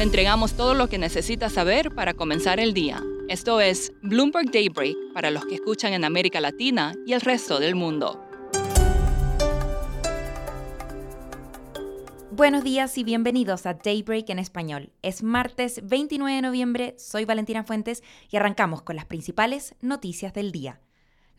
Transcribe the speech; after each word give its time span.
Le 0.00 0.04
entregamos 0.04 0.54
todo 0.54 0.72
lo 0.72 0.88
que 0.88 0.96
necesita 0.96 1.50
saber 1.50 1.94
para 1.94 2.14
comenzar 2.14 2.58
el 2.58 2.72
día. 2.72 3.02
Esto 3.28 3.60
es 3.60 3.92
Bloomberg 4.00 4.50
Daybreak 4.50 4.96
para 5.12 5.30
los 5.30 5.44
que 5.44 5.56
escuchan 5.56 5.92
en 5.92 6.06
América 6.06 6.40
Latina 6.40 6.94
y 7.04 7.12
el 7.12 7.20
resto 7.20 7.60
del 7.60 7.74
mundo. 7.74 8.18
Buenos 12.30 12.64
días 12.64 12.96
y 12.96 13.04
bienvenidos 13.04 13.66
a 13.66 13.74
Daybreak 13.74 14.30
en 14.30 14.38
español. 14.38 14.90
Es 15.02 15.22
martes 15.22 15.82
29 15.86 16.34
de 16.34 16.40
noviembre, 16.40 16.94
soy 16.96 17.26
Valentina 17.26 17.62
Fuentes 17.62 18.02
y 18.30 18.38
arrancamos 18.38 18.80
con 18.80 18.96
las 18.96 19.04
principales 19.04 19.74
noticias 19.82 20.32
del 20.32 20.50
día. 20.50 20.80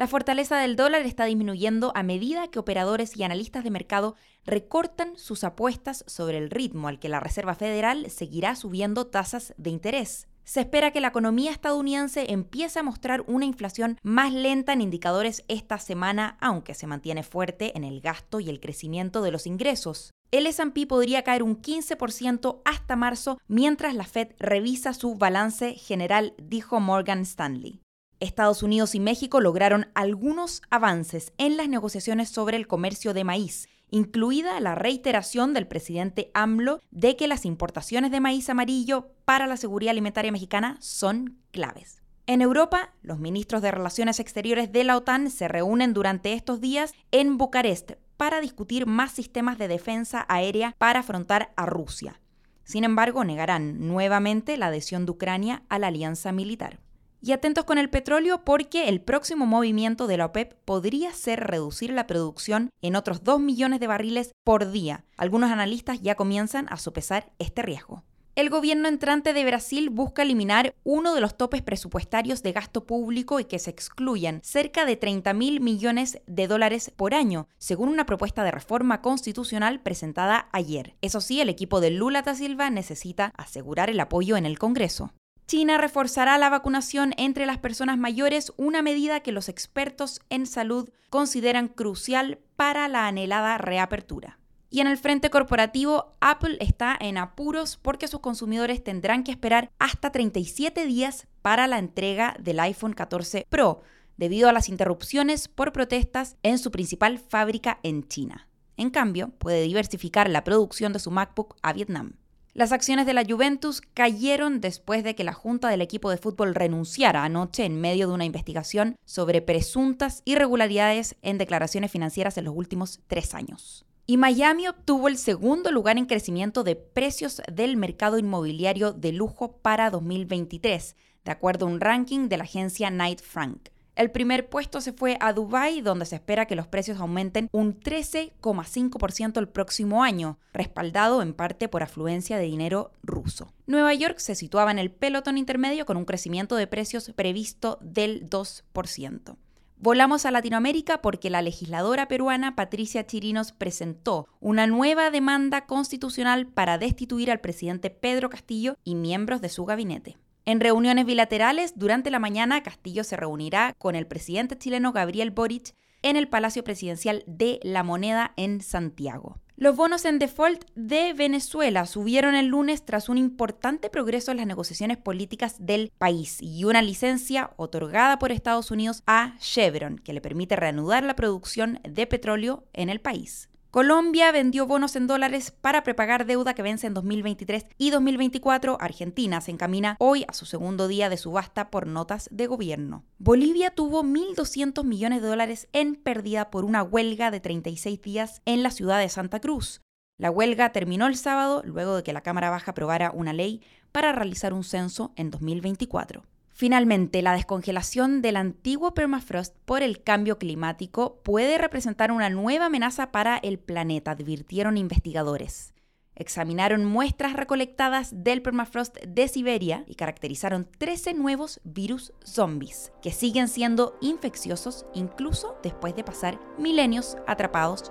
La 0.00 0.06
fortaleza 0.06 0.56
del 0.56 0.76
dólar 0.76 1.02
está 1.02 1.26
disminuyendo 1.26 1.92
a 1.94 2.02
medida 2.02 2.48
que 2.48 2.58
operadores 2.58 3.18
y 3.18 3.22
analistas 3.22 3.64
de 3.64 3.70
mercado 3.70 4.16
recortan 4.46 5.14
sus 5.18 5.44
apuestas 5.44 6.04
sobre 6.06 6.38
el 6.38 6.48
ritmo 6.48 6.88
al 6.88 6.98
que 6.98 7.10
la 7.10 7.20
Reserva 7.20 7.54
Federal 7.54 8.10
seguirá 8.10 8.56
subiendo 8.56 9.08
tasas 9.08 9.52
de 9.58 9.68
interés. 9.68 10.26
Se 10.42 10.60
espera 10.60 10.90
que 10.90 11.02
la 11.02 11.08
economía 11.08 11.50
estadounidense 11.50 12.32
empiece 12.32 12.78
a 12.78 12.82
mostrar 12.82 13.24
una 13.26 13.44
inflación 13.44 13.98
más 14.02 14.32
lenta 14.32 14.72
en 14.72 14.80
indicadores 14.80 15.44
esta 15.48 15.78
semana, 15.78 16.38
aunque 16.40 16.72
se 16.72 16.86
mantiene 16.86 17.22
fuerte 17.22 17.76
en 17.76 17.84
el 17.84 18.00
gasto 18.00 18.40
y 18.40 18.48
el 18.48 18.58
crecimiento 18.58 19.20
de 19.20 19.32
los 19.32 19.46
ingresos. 19.46 20.12
El 20.30 20.46
SP 20.48 20.88
podría 20.88 21.24
caer 21.24 21.42
un 21.42 21.60
15% 21.60 22.62
hasta 22.64 22.96
marzo 22.96 23.38
mientras 23.48 23.94
la 23.94 24.04
Fed 24.04 24.28
revisa 24.38 24.94
su 24.94 25.16
balance 25.16 25.74
general, 25.74 26.32
dijo 26.38 26.80
Morgan 26.80 27.20
Stanley. 27.20 27.82
Estados 28.20 28.62
Unidos 28.62 28.94
y 28.94 29.00
México 29.00 29.40
lograron 29.40 29.88
algunos 29.94 30.62
avances 30.70 31.32
en 31.38 31.56
las 31.56 31.68
negociaciones 31.68 32.28
sobre 32.28 32.56
el 32.56 32.66
comercio 32.66 33.14
de 33.14 33.24
maíz, 33.24 33.68
incluida 33.90 34.60
la 34.60 34.74
reiteración 34.74 35.54
del 35.54 35.66
presidente 35.66 36.30
AMLO 36.34 36.80
de 36.90 37.16
que 37.16 37.28
las 37.28 37.44
importaciones 37.44 38.10
de 38.10 38.20
maíz 38.20 38.48
amarillo 38.48 39.08
para 39.24 39.46
la 39.46 39.56
seguridad 39.56 39.90
alimentaria 39.90 40.32
mexicana 40.32 40.76
son 40.80 41.38
claves. 41.50 42.02
En 42.26 42.42
Europa, 42.42 42.92
los 43.02 43.18
ministros 43.18 43.62
de 43.62 43.72
Relaciones 43.72 44.20
Exteriores 44.20 44.70
de 44.70 44.84
la 44.84 44.96
OTAN 44.96 45.30
se 45.30 45.48
reúnen 45.48 45.92
durante 45.92 46.32
estos 46.34 46.60
días 46.60 46.92
en 47.10 47.38
Bucarest 47.38 47.92
para 48.16 48.40
discutir 48.40 48.86
más 48.86 49.12
sistemas 49.12 49.58
de 49.58 49.66
defensa 49.66 50.26
aérea 50.28 50.76
para 50.78 51.00
afrontar 51.00 51.52
a 51.56 51.66
Rusia. 51.66 52.20
Sin 52.62 52.84
embargo, 52.84 53.24
negarán 53.24 53.88
nuevamente 53.88 54.56
la 54.56 54.66
adhesión 54.66 55.06
de 55.06 55.12
Ucrania 55.12 55.64
a 55.68 55.80
la 55.80 55.88
alianza 55.88 56.30
militar. 56.30 56.78
Y 57.22 57.32
atentos 57.32 57.64
con 57.64 57.76
el 57.76 57.90
petróleo 57.90 58.44
porque 58.44 58.88
el 58.88 59.02
próximo 59.02 59.44
movimiento 59.44 60.06
de 60.06 60.16
la 60.16 60.26
OPEP 60.26 60.54
podría 60.64 61.12
ser 61.12 61.40
reducir 61.40 61.90
la 61.90 62.06
producción 62.06 62.70
en 62.80 62.96
otros 62.96 63.22
2 63.24 63.40
millones 63.40 63.80
de 63.80 63.86
barriles 63.86 64.32
por 64.42 64.70
día. 64.70 65.04
Algunos 65.18 65.50
analistas 65.50 66.00
ya 66.00 66.14
comienzan 66.14 66.66
a 66.70 66.78
sopesar 66.78 67.30
este 67.38 67.60
riesgo. 67.60 68.04
El 68.36 68.48
gobierno 68.48 68.88
entrante 68.88 69.34
de 69.34 69.44
Brasil 69.44 69.90
busca 69.90 70.22
eliminar 70.22 70.72
uno 70.82 71.14
de 71.14 71.20
los 71.20 71.36
topes 71.36 71.60
presupuestarios 71.60 72.42
de 72.42 72.52
gasto 72.52 72.86
público 72.86 73.38
y 73.38 73.44
que 73.44 73.58
se 73.58 73.68
excluyan 73.70 74.40
cerca 74.42 74.86
de 74.86 74.96
30 74.96 75.34
mil 75.34 75.60
millones 75.60 76.22
de 76.26 76.46
dólares 76.46 76.90
por 76.94 77.12
año, 77.12 77.48
según 77.58 77.90
una 77.90 78.06
propuesta 78.06 78.42
de 78.44 78.52
reforma 78.52 79.02
constitucional 79.02 79.80
presentada 79.80 80.48
ayer. 80.52 80.94
Eso 81.02 81.20
sí, 81.20 81.40
el 81.42 81.50
equipo 81.50 81.80
de 81.80 81.90
Lula 81.90 82.22
da 82.22 82.34
Silva 82.34 82.70
necesita 82.70 83.32
asegurar 83.36 83.90
el 83.90 84.00
apoyo 84.00 84.38
en 84.38 84.46
el 84.46 84.58
Congreso. 84.58 85.12
China 85.50 85.78
reforzará 85.78 86.38
la 86.38 86.48
vacunación 86.48 87.12
entre 87.16 87.44
las 87.44 87.58
personas 87.58 87.98
mayores, 87.98 88.52
una 88.56 88.82
medida 88.82 89.18
que 89.18 89.32
los 89.32 89.48
expertos 89.48 90.20
en 90.30 90.46
salud 90.46 90.90
consideran 91.08 91.66
crucial 91.66 92.38
para 92.54 92.86
la 92.86 93.08
anhelada 93.08 93.58
reapertura. 93.58 94.38
Y 94.70 94.78
en 94.78 94.86
el 94.86 94.96
frente 94.96 95.28
corporativo, 95.28 96.14
Apple 96.20 96.56
está 96.60 96.96
en 97.00 97.18
apuros 97.18 97.78
porque 97.82 98.06
sus 98.06 98.20
consumidores 98.20 98.84
tendrán 98.84 99.24
que 99.24 99.32
esperar 99.32 99.72
hasta 99.80 100.12
37 100.12 100.86
días 100.86 101.26
para 101.42 101.66
la 101.66 101.80
entrega 101.80 102.36
del 102.38 102.60
iPhone 102.60 102.92
14 102.92 103.44
Pro, 103.48 103.82
debido 104.16 104.48
a 104.48 104.52
las 104.52 104.68
interrupciones 104.68 105.48
por 105.48 105.72
protestas 105.72 106.36
en 106.44 106.60
su 106.60 106.70
principal 106.70 107.18
fábrica 107.18 107.80
en 107.82 108.06
China. 108.06 108.46
En 108.76 108.90
cambio, 108.90 109.30
puede 109.30 109.62
diversificar 109.62 110.30
la 110.30 110.44
producción 110.44 110.92
de 110.92 111.00
su 111.00 111.10
MacBook 111.10 111.56
a 111.60 111.72
Vietnam. 111.72 112.19
Las 112.52 112.72
acciones 112.72 113.06
de 113.06 113.14
la 113.14 113.24
Juventus 113.24 113.80
cayeron 113.80 114.60
después 114.60 115.04
de 115.04 115.14
que 115.14 115.22
la 115.22 115.32
Junta 115.32 115.68
del 115.68 115.82
equipo 115.82 116.10
de 116.10 116.16
fútbol 116.16 116.56
renunciara 116.56 117.22
anoche 117.22 117.64
en 117.64 117.80
medio 117.80 118.08
de 118.08 118.14
una 118.14 118.24
investigación 118.24 118.96
sobre 119.04 119.40
presuntas 119.40 120.22
irregularidades 120.24 121.14
en 121.22 121.38
declaraciones 121.38 121.92
financieras 121.92 122.36
en 122.38 122.46
los 122.46 122.56
últimos 122.56 123.00
tres 123.06 123.34
años. 123.34 123.86
Y 124.04 124.16
Miami 124.16 124.66
obtuvo 124.66 125.06
el 125.06 125.16
segundo 125.16 125.70
lugar 125.70 125.96
en 125.96 126.06
crecimiento 126.06 126.64
de 126.64 126.74
precios 126.74 127.40
del 127.52 127.76
mercado 127.76 128.18
inmobiliario 128.18 128.92
de 128.92 129.12
lujo 129.12 129.52
para 129.58 129.88
2023, 129.88 130.96
de 131.24 131.30
acuerdo 131.30 131.66
a 131.66 131.68
un 131.68 131.80
ranking 131.80 132.28
de 132.28 132.36
la 132.36 132.44
agencia 132.44 132.90
Knight 132.90 133.20
Frank. 133.20 133.68
El 133.96 134.10
primer 134.10 134.48
puesto 134.48 134.80
se 134.80 134.92
fue 134.92 135.16
a 135.20 135.32
Dubái, 135.32 135.80
donde 135.80 136.06
se 136.06 136.16
espera 136.16 136.46
que 136.46 136.56
los 136.56 136.66
precios 136.66 136.98
aumenten 137.00 137.48
un 137.52 137.78
13,5% 137.78 139.38
el 139.38 139.48
próximo 139.48 140.02
año, 140.02 140.38
respaldado 140.52 141.22
en 141.22 141.34
parte 141.34 141.68
por 141.68 141.82
afluencia 141.82 142.38
de 142.38 142.44
dinero 142.44 142.92
ruso. 143.02 143.52
Nueva 143.66 143.92
York 143.94 144.18
se 144.18 144.34
situaba 144.34 144.70
en 144.70 144.78
el 144.78 144.90
pelotón 144.90 145.38
intermedio 145.38 145.86
con 145.86 145.96
un 145.96 146.04
crecimiento 146.04 146.56
de 146.56 146.66
precios 146.66 147.12
previsto 147.14 147.78
del 147.82 148.28
2%. 148.30 149.36
Volamos 149.82 150.26
a 150.26 150.30
Latinoamérica 150.30 151.00
porque 151.00 151.30
la 151.30 151.40
legisladora 151.40 152.06
peruana 152.06 152.54
Patricia 152.54 153.06
Chirinos 153.06 153.52
presentó 153.52 154.28
una 154.38 154.66
nueva 154.66 155.10
demanda 155.10 155.64
constitucional 155.64 156.46
para 156.46 156.76
destituir 156.76 157.30
al 157.30 157.40
presidente 157.40 157.88
Pedro 157.88 158.28
Castillo 158.28 158.76
y 158.84 158.94
miembros 158.94 159.40
de 159.40 159.48
su 159.48 159.64
gabinete. 159.64 160.18
En 160.44 160.60
reuniones 160.60 161.06
bilaterales, 161.06 161.74
durante 161.76 162.10
la 162.10 162.18
mañana, 162.18 162.62
Castillo 162.62 163.04
se 163.04 163.16
reunirá 163.16 163.74
con 163.78 163.94
el 163.94 164.06
presidente 164.06 164.56
chileno 164.56 164.92
Gabriel 164.92 165.30
Boric 165.30 165.74
en 166.02 166.16
el 166.16 166.28
Palacio 166.28 166.64
Presidencial 166.64 167.22
de 167.26 167.60
la 167.62 167.82
Moneda 167.82 168.32
en 168.36 168.62
Santiago. 168.62 169.38
Los 169.56 169.76
bonos 169.76 170.06
en 170.06 170.18
default 170.18 170.64
de 170.74 171.12
Venezuela 171.12 171.84
subieron 171.84 172.34
el 172.34 172.46
lunes 172.46 172.86
tras 172.86 173.10
un 173.10 173.18
importante 173.18 173.90
progreso 173.90 174.30
en 174.30 174.38
las 174.38 174.46
negociaciones 174.46 174.96
políticas 174.96 175.56
del 175.58 175.92
país 175.98 176.38
y 176.40 176.64
una 176.64 176.80
licencia 176.80 177.50
otorgada 177.58 178.18
por 178.18 178.32
Estados 178.32 178.70
Unidos 178.70 179.02
a 179.06 179.36
Chevron, 179.38 179.98
que 179.98 180.14
le 180.14 180.22
permite 180.22 180.56
reanudar 180.56 181.04
la 181.04 181.14
producción 181.14 181.78
de 181.82 182.06
petróleo 182.06 182.64
en 182.72 182.88
el 182.88 183.02
país. 183.02 183.49
Colombia 183.70 184.32
vendió 184.32 184.66
bonos 184.66 184.96
en 184.96 185.06
dólares 185.06 185.52
para 185.52 185.84
prepagar 185.84 186.26
deuda 186.26 186.54
que 186.54 186.62
vence 186.62 186.88
en 186.88 186.94
2023 186.94 187.66
y 187.78 187.90
2024. 187.90 188.76
Argentina 188.80 189.40
se 189.40 189.52
encamina 189.52 189.94
hoy 190.00 190.24
a 190.26 190.32
su 190.32 190.44
segundo 190.44 190.88
día 190.88 191.08
de 191.08 191.16
subasta 191.16 191.70
por 191.70 191.86
notas 191.86 192.28
de 192.32 192.48
gobierno. 192.48 193.04
Bolivia 193.18 193.70
tuvo 193.70 194.02
1.200 194.02 194.82
millones 194.82 195.22
de 195.22 195.28
dólares 195.28 195.68
en 195.72 195.94
pérdida 195.94 196.50
por 196.50 196.64
una 196.64 196.82
huelga 196.82 197.30
de 197.30 197.38
36 197.38 198.02
días 198.02 198.42
en 198.44 198.64
la 198.64 198.72
ciudad 198.72 198.98
de 198.98 199.08
Santa 199.08 199.38
Cruz. 199.38 199.82
La 200.18 200.32
huelga 200.32 200.72
terminó 200.72 201.06
el 201.06 201.14
sábado 201.14 201.62
luego 201.64 201.94
de 201.94 202.02
que 202.02 202.12
la 202.12 202.22
Cámara 202.22 202.50
Baja 202.50 202.72
aprobara 202.72 203.12
una 203.12 203.32
ley 203.32 203.62
para 203.92 204.10
realizar 204.10 204.52
un 204.52 204.64
censo 204.64 205.12
en 205.14 205.30
2024. 205.30 206.24
Finalmente, 206.52 207.22
la 207.22 207.32
descongelación 207.32 208.22
del 208.22 208.36
antiguo 208.36 208.92
permafrost 208.92 209.56
por 209.64 209.82
el 209.82 210.02
cambio 210.02 210.38
climático 210.38 211.20
puede 211.22 211.58
representar 211.58 212.12
una 212.12 212.28
nueva 212.28 212.66
amenaza 212.66 213.12
para 213.12 213.38
el 213.38 213.58
planeta, 213.58 214.10
advirtieron 214.10 214.76
investigadores. 214.76 215.72
Examinaron 216.20 216.84
muestras 216.84 217.32
recolectadas 217.32 218.10
del 218.12 218.42
permafrost 218.42 218.98
de 218.98 219.26
Siberia 219.26 219.84
y 219.86 219.94
caracterizaron 219.94 220.68
13 220.76 221.14
nuevos 221.14 221.60
virus 221.64 222.12
zombies, 222.24 222.92
que 223.00 223.10
siguen 223.10 223.48
siendo 223.48 223.96
infecciosos 224.02 224.84
incluso 224.92 225.56
después 225.62 225.96
de 225.96 226.04
pasar 226.04 226.38
milenios 226.58 227.16
atrapados 227.26 227.90